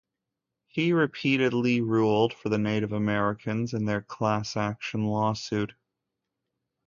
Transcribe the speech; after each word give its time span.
He 0.65 0.93
repeatedly 0.93 1.81
ruled 1.81 2.33
for 2.33 2.49
the 2.49 2.57
Native 2.57 2.91
Americans 2.91 3.75
in 3.75 3.85
their 3.85 4.01
class-action 4.01 5.03
lawsuit. 5.05 5.75